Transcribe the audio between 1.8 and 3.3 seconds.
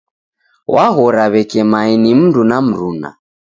ni mndu na mruna.